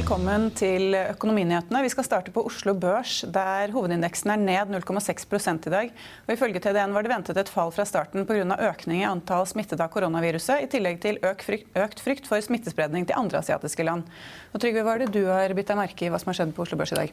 [0.00, 1.82] velkommen til Økonominyhetene.
[1.84, 5.90] Vi skal starte på Oslo Børs, der hovedindeksen er ned 0,6 i dag.
[6.24, 8.56] Og ifølge TDN var det ventet et fall fra starten pga.
[8.70, 13.42] økning i antall smittede av koronaviruset, i tillegg til økt frykt for smittespredning til andre
[13.42, 14.08] asiatiske land.
[14.54, 16.56] Og Trygve, hva er det du har bitt deg merke i hva som har skjedd
[16.56, 17.12] på Oslo Børs i dag?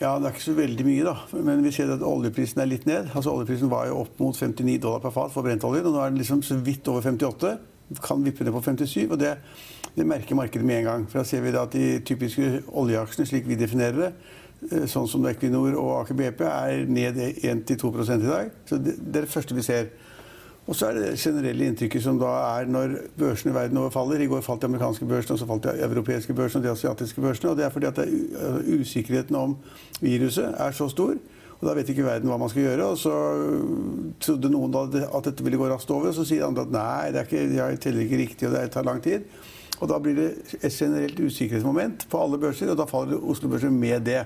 [0.00, 1.16] Ja, Det er ikke så veldig mye, da.
[1.46, 3.14] Men vi ser at oljeprisen er litt ned.
[3.14, 6.10] Altså Oljeprisen var jo opp mot 59 dollar per fat for brentoljen, og nå er
[6.10, 7.54] den liksom så vidt over 58.
[8.02, 9.10] Kan vippe ned på 57.
[9.10, 9.36] og det
[9.96, 11.04] det merker markedet med en gang.
[11.10, 14.10] For da ser vi da at De typiske oljeaksjene, slik vi definerer det,
[14.72, 18.50] eh, sånn som Equinor og Aker BP, er ned 1-2 i dag.
[18.66, 19.86] Så det, er det første vi ser.
[20.66, 24.20] Og så er det generelle inntrykket som da er når børsene i verden over faller.
[24.20, 27.20] I går falt de amerikanske børsene, og så falt de europeiske børsene og de asiatiske
[27.20, 27.50] børsene.
[27.50, 29.56] Og det er fordi at er, usikkerheten om
[30.00, 31.14] viruset er så stor.
[31.56, 32.90] Og da vet ikke verden hva man skal gjøre.
[32.92, 33.14] Og så
[34.22, 37.30] trodde noen at dette ville gå raskt over, så sier andre at nei, det er
[37.30, 39.24] ikke, jeg teller ikke riktig, og det tar lang tid.
[39.76, 40.28] Og da blir det
[40.62, 44.22] et generelt usikkerhetsmoment på alle børser, og da faller Oslo Børser med det.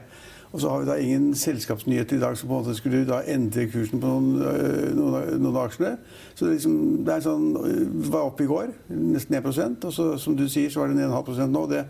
[0.52, 3.20] Og så har vi da ingen selskapsnyheter i dag som på en måte skulle da
[3.30, 5.92] endre kursen på noen, øh, noen, noen av aksjene.
[6.34, 10.08] Så det, liksom, det er sånn, øh, var oppe i går, nesten 1 og så,
[10.18, 11.66] som du sier, så var det 1,5% nå.
[11.70, 11.84] Det,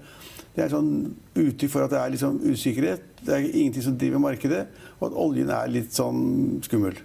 [0.60, 0.90] det er sånn
[1.40, 3.04] uttrykk for at det er liksom usikkerhet.
[3.24, 4.66] Det er ingenting som driver markedet,
[4.98, 6.98] og at oljen er litt sånn skummel.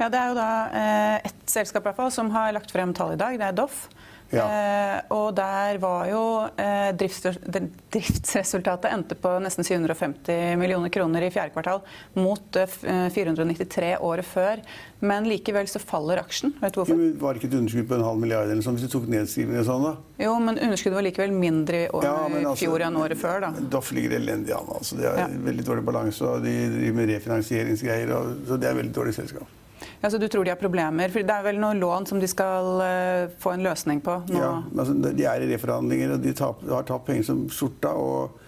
[0.00, 2.94] Ja, Det er jo da eh, ett selskap i hvert fall, som har lagt frem
[2.96, 3.38] tall i dag.
[3.38, 3.84] Det er Doff.
[4.30, 4.44] Ja.
[4.46, 6.22] Eh, og der var jo
[6.60, 11.82] eh, driftsresultatet endte på nesten 750 millioner kroner i fjerde kvartal,
[12.18, 14.62] mot eh, 493 året før.
[15.02, 16.54] Men likevel så faller aksjen.
[16.60, 16.94] Vet du hvorfor?
[16.94, 19.08] Jo, var det ikke et underskudd på en halv milliard eller sånn, hvis du tok
[19.10, 19.94] nedskrivning og sånn, da?
[20.26, 23.68] Jo, men underskuddet var likevel mindre i år, ja, altså, fjor enn året før, da.
[23.72, 24.68] Doff ligger elendig an.
[24.76, 25.00] Altså.
[25.00, 25.30] De har ja.
[25.50, 29.56] veldig dårlig balanse, og de driver med refinansieringsgreier, og, så det er veldig dårlig selskap.
[30.00, 31.12] Ja, så du tror de har problemer?
[31.12, 34.16] For det er vel noen lån som de skal uh, få en løsning på?
[34.30, 34.40] Nå.
[34.40, 37.94] Ja, altså, de er i reforhandlinger, og de tap, har tapt penger som skjorta.
[37.94, 38.38] og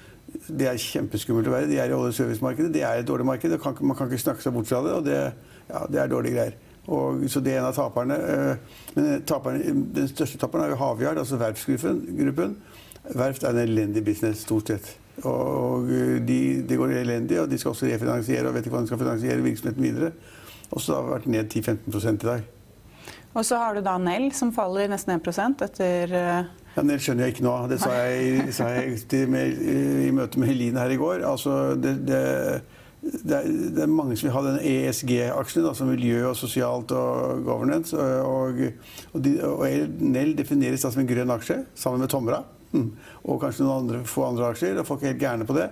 [0.49, 1.69] det er kjempeskummelt å være.
[1.69, 2.73] De er i olje- og servicemarkedet.
[2.73, 3.57] Det er et dårlig marked.
[3.61, 4.93] Kan, man kan ikke snakke seg bort fra det.
[4.97, 5.19] og det,
[5.69, 6.61] ja, det er dårlige greier.
[6.87, 8.17] Og, så det er en av taperne.
[8.17, 12.57] Uh, men taperne, den største taperen er jo Havyard, altså verftsgruppen.
[13.13, 14.93] Verft er en elendig business, stort sett.
[15.29, 15.91] Og
[16.27, 16.39] de,
[16.69, 19.45] de går elendig, og de skal også refinansiere og vet ikke hvordan de skal finansiere
[19.45, 20.13] virksomheten videre.
[20.73, 22.51] Og så har det vært ned 10-15% i dag.
[23.33, 26.51] Og så har du da Nell, som faller nesten 1 etter uh...
[26.73, 27.73] Ja, Nell skjønner jeg ikke noe av.
[27.73, 29.59] Det sa jeg, sa jeg med,
[30.07, 31.25] i møte med Helene her i går.
[31.29, 32.21] Altså, det, det,
[33.03, 37.45] det, er, det, er, mange som vil ha den ESG-aksjen, altså miljø og sosialt og
[37.45, 37.97] governance.
[37.97, 38.63] Og,
[39.13, 42.41] og, de, og Nell defineres da som en grønn aksje, sammen med Tomra.
[42.73, 42.89] Mm.
[43.29, 44.81] Og kanskje noen andre, få andre aksjer.
[44.81, 45.69] og Folk er helt gærne på det.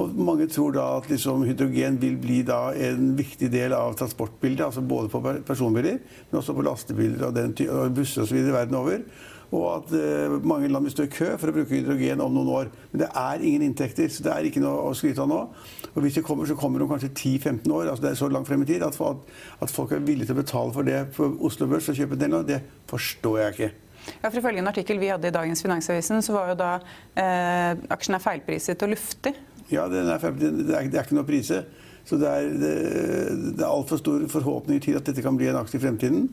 [0.00, 4.64] Og mange tror da at liksom hydrogen vil bli da en viktig del av transportbildet.
[4.64, 8.40] altså Både på personbiler, men også på lastebiler og, den, og busser osv.
[8.52, 9.04] verden over.
[9.52, 12.52] Og at uh, mange land vil stå i kø for å bruke hydrogen om noen
[12.54, 12.70] år.
[12.92, 15.42] Men det er ingen inntekter, så det er ikke noe å skryte av nå.
[15.92, 17.90] Og hvis det kommer, så kommer det om kanskje 10-15 år.
[17.90, 20.40] altså Det er så langt frem i tid at, at, folk er villige til å
[20.40, 23.72] betale for det på Oslo Børs og kjøpe den, det forstår jeg ikke.
[24.22, 26.70] Ja, for Ifølge en artikkel vi hadde i dagens Finansavisen, så var jo da
[27.20, 29.36] eh, aksjen er feilpriset og luftig.
[29.72, 31.62] Ja, det er, det er, ikke noe prise.
[32.04, 32.72] Så det er, det,
[33.56, 36.26] det er altfor store forhåpninger til at dette kan bli en aksje i fremtiden.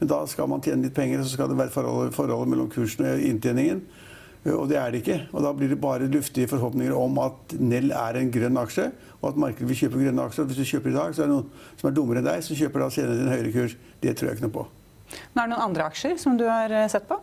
[0.00, 2.70] Men da skal man tjene litt penger, og så skal det være forholdet, forholdet mellom
[2.72, 3.82] kursen og inntjeningen.
[4.48, 5.18] Og det er det ikke.
[5.36, 8.86] Og da blir det bare luftige forhåpninger om at Nell er en grønn aksje,
[9.20, 10.46] og at markedet vil kjøpe grønne aksjer.
[10.48, 12.56] Hvis du kjøper i dag, så er det noen som er dummere enn deg, som
[12.56, 13.76] kjøper da senere til en høyere kurs.
[14.00, 14.64] Det tror jeg ikke noe på.
[15.34, 17.20] Men er det noen andre aksjer som du har eh, sett på?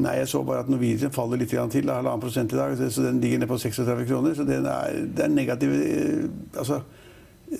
[0.00, 2.76] Nei, jeg så bare at Norwegian faller litt til, halvannen prosent i dag.
[2.80, 4.34] Så den ligger ned på 36 kroner.
[4.34, 6.80] Så den er, det er negativ eh, Altså,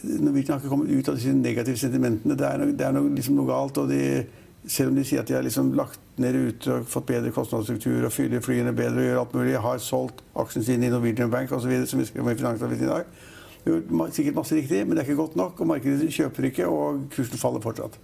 [0.02, 2.36] Norwegian har ikke kommet ut av disse negative sentimentene.
[2.38, 3.78] Det er, no, det er no, liksom noe galt.
[3.82, 4.22] og de,
[4.64, 8.06] selv om de sier at de har liksom lagt ned ruter og fått bedre kostnadsstruktur
[8.06, 11.52] og fyller flyene bedre og gjør alt mulig, har solgt aksjene sine i Norwegian Bank
[11.52, 13.28] osv., som vi skrev om i Finansavisen i dag.
[13.66, 15.60] Gjort sikkert masse riktig, men det er ikke godt nok.
[15.60, 18.00] og Markedet kjøper ikke, og kursen faller fortsatt.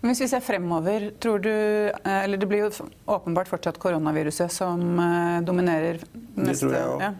[0.00, 4.52] Men hvis vi ser fremover, tror du eh, Eller det blir jo åpenbart fortsatt koronaviruset
[4.52, 7.06] som eh, dominerer neste Det tror jeg òg.
[7.06, 7.14] Ja.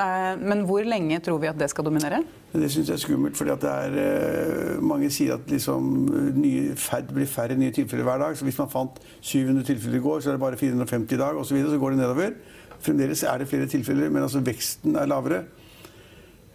[0.00, 2.22] Eh, men hvor lenge tror vi at det skal dominere?
[2.52, 3.36] Det syns jeg er skummelt.
[3.36, 5.90] fordi er, Mange sier at liksom,
[6.38, 8.36] nye, det blir færre nye tilfeller hver dag.
[8.36, 11.36] så Hvis man fant 700 tilfeller i går, så er det bare 450 i dag
[11.36, 11.48] osv.
[11.48, 12.38] Så, videre, så går det nedover.
[12.80, 15.44] Fremdeles er det flere tilfeller, men altså veksten er lavere.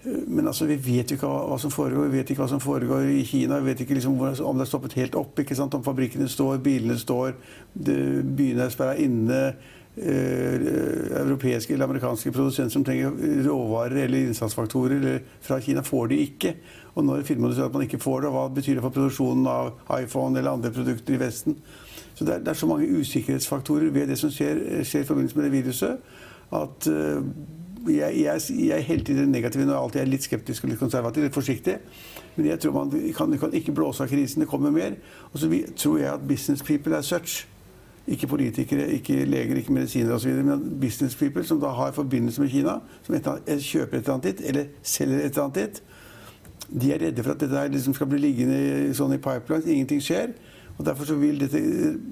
[0.04, 2.10] Men altså, vi vet jo ikke hva, hva, som foregår.
[2.12, 3.62] Vi vet ikke hva som foregår i Kina.
[3.62, 5.40] Vi vet ikke liksom, om det er stoppet helt opp.
[5.40, 7.38] Om fabrikkene står, bilene står,
[7.74, 9.46] byene er sperra inne.
[9.94, 10.56] Eh,
[11.20, 13.12] europeiske eller amerikanske produsenter som trenger
[13.46, 16.56] råvarer eller innsatsfaktorer eller fra Kina, får de ikke.
[16.96, 20.40] Og når sier at man ikke får det, hva betyr det for produksjonen av iPhone
[20.40, 21.60] eller andre produkter i Vesten?
[22.16, 25.38] Så det er, det er så mange usikkerhetsfaktorer ved det som skjer, skjer i forbindelse
[25.38, 26.02] med det viruset
[26.54, 27.22] at uh,
[27.90, 31.24] jeg, jeg, jeg, er hele tiden negativ og alltid er litt skeptisk og litt konservativ,
[31.24, 31.78] litt forsiktig.
[32.36, 34.42] Men jeg tror man kan, kan ikke blåse av krisen.
[34.42, 34.96] Det kommer mer.
[35.32, 37.48] Og så tror jeg at business people er such.
[38.08, 40.32] Ikke politikere, ikke leger, ikke medisinere osv.
[40.44, 44.14] Men business people som da har forbindelse med Kina, som et annet, kjøper et eller
[44.14, 45.84] annet dit, eller selger et eller annet dit.
[46.82, 49.68] De er redde for at dette liksom skal bli liggende sånn i pipelines.
[49.70, 50.34] Ingenting skjer.
[50.84, 51.60] Og Derfor så vil dette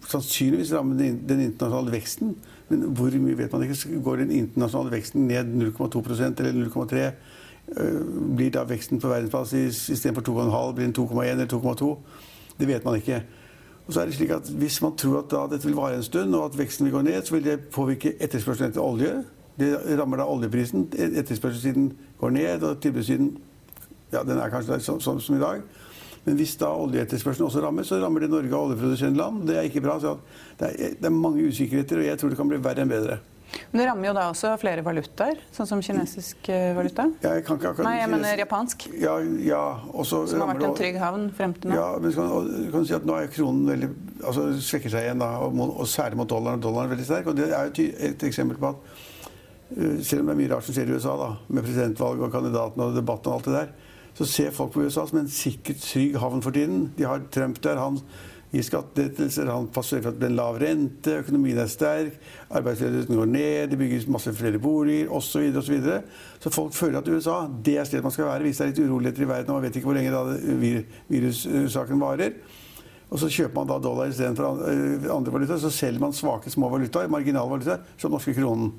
[0.08, 2.36] sannsynligvis ramme den, internasjonale veksten.
[2.70, 4.00] Men hvor mye vet man ikke.
[4.04, 7.02] Går den internasjonale veksten ned 0,2% eller 0,3
[7.78, 11.98] øh, blir da veksten på verdensbasis istedenfor 2,5 blir den 2,1 eller 2,2?
[12.60, 13.24] Det vet man ikke.
[13.88, 16.36] Og så er det slik at Hvis man tror at dette vil vare en stund,
[16.36, 19.24] og at veksten vil gå ned, så vil det påvirke etterspørselen etter olje.
[19.60, 20.88] Det rammer da oljeprisen.
[20.96, 23.38] Etterspørselssiden går ned, og tilbudssiden
[24.14, 25.62] ja, den er kanskje sånn, sånn som i dag.
[26.26, 29.44] Men hvis da oljeetterspørselen også rammer, så rammer det Norge og oljeproduserende land.
[29.50, 29.98] Det er ikke bra.
[30.00, 30.18] så
[30.60, 33.22] det er, det er mange usikkerheter, og jeg tror det kan bli verre enn bedre.
[33.72, 37.08] Men det rammer jo da også flere valutaer, sånn som kinesisk eh, valuta?
[37.24, 37.88] Ja, jeg kan ikke akkurat...
[37.88, 38.86] Nei, jeg mener japansk.
[39.00, 41.78] Ja, ja, også, som har vært en trygg havn frem til nå?
[41.80, 43.92] Ja, men kan, kan si at nå er kronen veldig,
[44.24, 46.64] altså svekker seg igjen, da, og, og særlig mot dollaren.
[46.64, 47.32] Dollaren er veldig sterk.
[47.32, 49.06] og Det er jo et eksempel på at
[49.76, 52.36] uh, selv om det er mye rart som skjer i USA, da, med presidentvalg og
[52.36, 53.74] kandidatene og debatten og alt det der,
[54.18, 56.92] så ser folk på USA som en sikkert trygg havn for tiden.
[56.98, 57.80] De har Trump der.
[57.80, 58.02] Han
[58.52, 62.18] gir skattelettelser, han passer for at det blir en lav rente, økonomien er sterk,
[62.52, 65.48] arbeidsledigheten går ned, det bygges masse flere boliger osv.
[65.56, 68.44] Så, videre, og så, så folk føler at USA det er stedet man skal være
[68.48, 72.36] hvis det er litt uroligheter i verden og man vet ikke hvor lenge virussaken varer.
[73.12, 75.60] Og så kjøper man da dollar istedenfor eh, andre valutaer.
[75.60, 78.72] Så selger man svake små valutaer, marginalvalutaer, som norske kronen.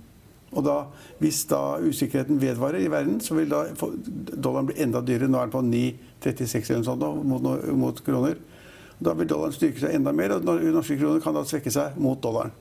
[0.53, 0.79] Og da,
[1.19, 5.31] Hvis da usikkerheten vedvarer i verden, så vil da dollaren bli enda dyrere.
[5.31, 7.47] Nå er den på 9,36 eller noe sånt mot,
[7.85, 8.37] mot, kroner.
[9.03, 12.21] Da vil dollaren styrke seg enda mer, og norske kroner kan da svekke seg mot
[12.23, 12.53] dollaren.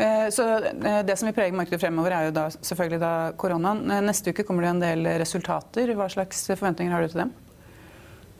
[0.00, 3.82] Eh, så eh, Det som vil prege markedet fremover, er jo da selvfølgelig da koronaen.
[3.90, 5.92] Eh, neste uke kommer det en del resultater.
[5.98, 7.34] Hva slags forventninger har du til dem?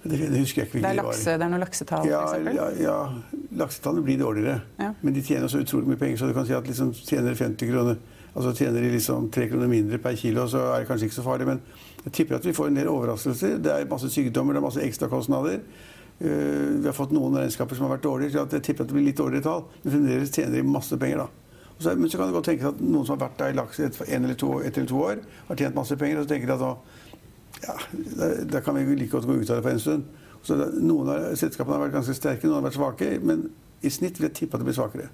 [0.03, 0.81] Det, det husker jeg ikke.
[0.81, 2.55] Det er, lakse, det er noen laksetall, ja, f.eks.?
[2.57, 4.63] Ja, ja, laksetallene blir dårligere.
[4.81, 4.95] Ja.
[5.03, 7.69] Men de tjener så utrolig mye penger, så du kan si at liksom tjener 50
[7.69, 8.01] kroner
[8.35, 11.27] Altså Tjener de liksom tre kroner mindre per kilo, så er det kanskje ikke så
[11.27, 11.49] farlig.
[11.49, 11.63] Men
[12.05, 13.59] jeg tipper at vi får en del overraskelser.
[13.65, 15.61] Det er masse sykdommer, det er masse ekstrakostnader.
[16.21, 18.97] Uh, vi har fått noen regnskaper som har vært dårlige, så jeg tipper at det
[18.99, 19.67] blir litt dårligere tall.
[19.83, 21.51] Men fremdeles tjener de masse penger, da.
[21.81, 24.01] Men så kan det godt tenkes at noen som har vært der i laks et,
[24.05, 26.57] en eller to, et eller to år, har tjent masse penger, og så tenker de
[26.59, 26.73] at da,
[27.65, 27.77] ja,
[28.53, 30.05] da kan vi like godt gå ut av det på en stund.
[30.45, 33.11] Så Noen av selskapene har vært ganske sterke, noen har vært svake.
[33.25, 33.49] Men
[33.81, 35.09] i snitt vil jeg tippe at det blir svakere.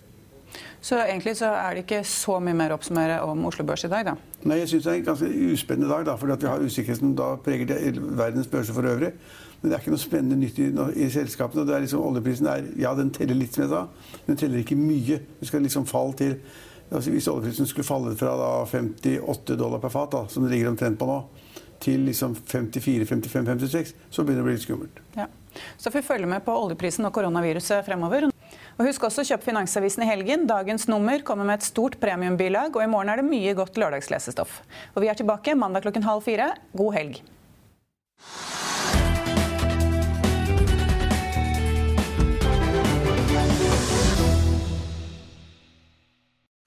[0.81, 3.91] Så egentlig så er det ikke så mye mer å oppsummere om Oslo Børs i
[3.93, 4.15] dag, da?
[4.47, 7.33] Nei, jeg syns det er en ganske uspennende dag, da, fordi vi har usikkerheten da
[7.43, 7.81] preger det,
[8.19, 9.13] verdens børser for øvrig.
[9.61, 10.69] Men det er ikke noe spennende nytt i,
[11.03, 11.65] i selskapene.
[11.65, 13.83] og det er liksom, Oljeprisen er, ja, den teller litt, som jeg sa,
[14.23, 15.21] men den teller ikke mye.
[15.41, 16.39] Vi skal liksom falle til
[16.87, 20.69] altså Hvis oljeprisen skulle falle fra da 58 dollar per fat, da, som det ligger
[20.71, 21.17] omtrent på nå,
[21.83, 25.01] til liksom 54-55-56, så begynner det å bli litt skummelt.
[25.17, 25.27] Ja.
[25.77, 28.29] Så får vi følge med på oljeprisen og koronaviruset fremover.
[28.77, 30.45] Og husk også å kjøpe Finansavisen i helgen.
[30.49, 34.61] Dagens nummer kommer med et stort premiumbilag, og i morgen er det mye godt lørdagslesestoff.
[34.93, 36.51] Og vi er tilbake mandag klokken halv fire.
[36.77, 37.23] God helg.